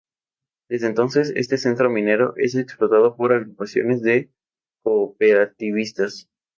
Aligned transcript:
Desde 0.67 0.87
entonces, 0.87 1.31
este 1.35 1.59
centro 1.59 1.87
minero 1.91 2.33
es 2.37 2.55
explotado 2.55 3.15
por 3.15 3.33
agrupaciones 3.33 4.01
de 4.01 4.31
cooperativistas. 4.81 6.27